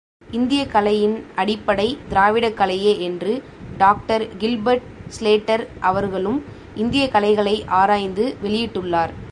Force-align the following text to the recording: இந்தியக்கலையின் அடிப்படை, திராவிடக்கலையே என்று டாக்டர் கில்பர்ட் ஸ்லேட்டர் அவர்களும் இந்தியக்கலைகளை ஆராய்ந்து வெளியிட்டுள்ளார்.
இந்தியக்கலையின் 0.31 1.15
அடிப்படை, 1.35 1.97
திராவிடக்கலையே 2.09 2.93
என்று 2.99 3.43
டாக்டர் 3.77 4.37
கில்பர்ட் 4.37 4.87
ஸ்லேட்டர் 5.19 5.63
அவர்களும் 5.79 6.39
இந்தியக்கலைகளை 6.75 7.55
ஆராய்ந்து 7.67 8.35
வெளியிட்டுள்ளார். 8.43 9.13